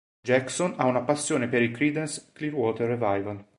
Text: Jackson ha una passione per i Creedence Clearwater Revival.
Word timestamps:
Jackson 0.23 0.73
ha 0.77 0.85
una 0.87 1.03
passione 1.03 1.47
per 1.47 1.61
i 1.61 1.69
Creedence 1.69 2.31
Clearwater 2.33 2.87
Revival. 2.87 3.45